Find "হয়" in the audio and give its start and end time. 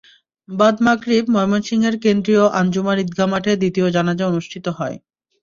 4.77-4.95